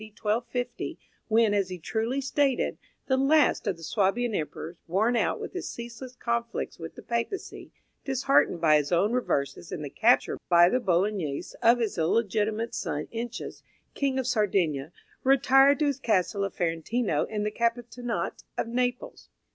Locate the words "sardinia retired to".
14.25-15.85